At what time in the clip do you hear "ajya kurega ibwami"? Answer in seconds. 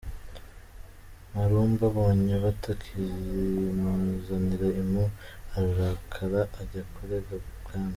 6.59-7.89